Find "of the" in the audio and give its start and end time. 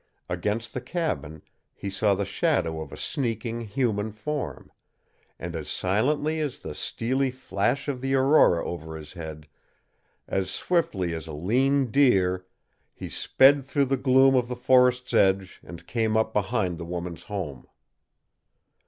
7.87-8.15, 14.33-14.55